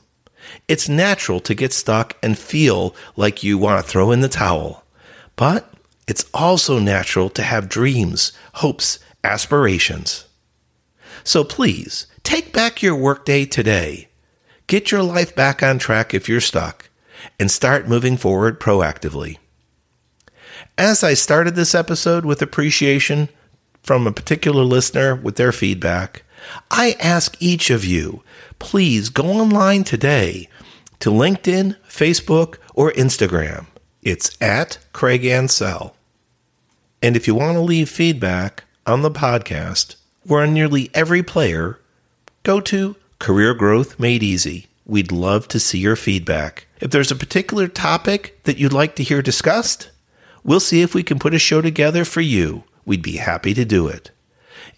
It's 0.68 0.88
natural 0.88 1.40
to 1.42 1.56
get 1.56 1.74
stuck 1.74 2.16
and 2.22 2.38
feel 2.38 2.96
like 3.16 3.42
you 3.42 3.58
want 3.58 3.84
to 3.84 3.90
throw 3.90 4.12
in 4.12 4.22
the 4.22 4.30
towel. 4.30 4.86
But 5.36 5.74
it's 6.08 6.30
also 6.32 6.78
natural 6.78 7.30
to 7.32 7.42
have 7.42 7.68
dreams, 7.68 8.32
hopes, 8.56 9.00
aspirations. 9.24 10.26
So 11.24 11.44
please, 11.44 12.06
take 12.22 12.54
back 12.54 12.84
your 12.84 12.96
workday 12.96 13.46
today. 13.46 14.10
Get 14.68 14.92
your 14.92 15.04
life 15.04 15.36
back 15.36 15.64
on 15.64 15.80
track 15.80 16.14
if 16.14 16.30
you're 16.30 16.40
stuck, 16.40 16.90
and 17.40 17.50
start 17.50 17.88
moving 17.88 18.16
forward 18.16 18.60
proactively. 18.60 19.38
As 20.78 21.04
I 21.04 21.14
started 21.14 21.56
this 21.56 21.76
episode 21.76 22.26
with 22.26 22.42
appreciation 22.42 23.30
from 23.84 24.06
a 24.06 24.12
particular 24.12 24.64
listener 24.64 25.16
with 25.16 25.36
their 25.36 25.52
feedback, 25.52 26.24
I 26.70 26.96
ask 27.00 27.36
each 27.40 27.70
of 27.70 27.86
you, 27.86 28.24
please 28.60 29.10
go 29.10 29.26
online 29.26 29.84
today 29.84 30.50
to 31.00 31.10
LinkedIn, 31.10 31.76
Facebook, 31.88 32.58
or 32.74 32.92
Instagram. 32.92 33.68
It's 34.02 34.36
at 34.42 34.80
Craig 34.94 35.26
Ansell. 35.26 35.96
And 37.02 37.16
if 37.16 37.28
you 37.28 37.36
want 37.36 37.56
to 37.56 37.62
leave 37.62 37.90
feedback 37.90 38.64
on 38.86 39.02
the 39.02 39.12
podcast, 39.12 39.96
we're 40.26 40.44
on 40.44 40.54
nearly 40.54 40.90
every 40.94 41.24
player. 41.24 41.80
Go 42.44 42.62
to 42.62 42.96
Career 43.20 43.54
Growth 43.54 44.00
Made 44.00 44.24
Easy. 44.24 44.68
We'd 44.86 45.12
love 45.12 45.48
to 45.50 45.60
see 45.60 45.80
your 45.80 45.96
feedback. 45.96 46.68
If 46.80 46.92
there's 46.92 47.12
a 47.12 47.16
particular 47.16 47.68
topic 47.68 48.40
that 48.44 48.58
you'd 48.58 48.74
like 48.74 48.96
to 48.96 49.04
hear 49.04 49.22
discussed, 49.22 49.90
We'll 50.44 50.60
see 50.60 50.82
if 50.82 50.94
we 50.96 51.04
can 51.04 51.20
put 51.20 51.34
a 51.34 51.40
show 51.40 51.62
together 51.62 52.06
for 52.06 52.22
you. 52.22 52.64
We'd 52.86 53.02
be 53.02 53.18
happy 53.18 53.54
to 53.54 53.66
do 53.66 53.88
it. 53.88 54.12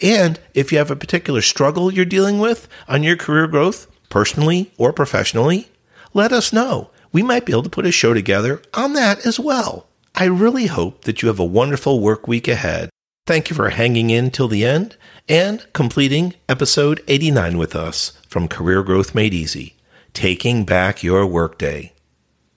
And 0.01 0.39
if 0.53 0.71
you 0.71 0.77
have 0.77 0.91
a 0.91 0.95
particular 0.95 1.41
struggle 1.41 1.93
you're 1.93 2.05
dealing 2.05 2.39
with 2.39 2.67
on 2.87 3.03
your 3.03 3.15
career 3.15 3.47
growth, 3.47 3.87
personally 4.09 4.71
or 4.77 4.91
professionally, 4.93 5.69
let 6.13 6.31
us 6.31 6.53
know. 6.53 6.89
We 7.11 7.23
might 7.23 7.45
be 7.45 7.53
able 7.53 7.63
to 7.63 7.69
put 7.69 7.85
a 7.85 7.91
show 7.91 8.13
together 8.13 8.61
on 8.73 8.93
that 8.93 9.25
as 9.25 9.39
well. 9.39 9.87
I 10.15 10.25
really 10.25 10.67
hope 10.67 11.05
that 11.05 11.21
you 11.21 11.27
have 11.27 11.39
a 11.39 11.45
wonderful 11.45 11.99
work 11.99 12.27
week 12.27 12.47
ahead. 12.47 12.89
Thank 13.25 13.49
you 13.49 13.55
for 13.55 13.69
hanging 13.69 14.09
in 14.09 14.31
till 14.31 14.47
the 14.47 14.65
end 14.65 14.97
and 15.29 15.65
completing 15.73 16.35
episode 16.49 17.01
89 17.07 17.57
with 17.57 17.75
us 17.75 18.11
from 18.27 18.47
Career 18.47 18.83
Growth 18.83 19.15
Made 19.15 19.33
Easy, 19.33 19.75
taking 20.13 20.65
back 20.65 21.01
your 21.01 21.25
workday. 21.25 21.93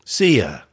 See 0.04 0.38
ya. 0.38 0.65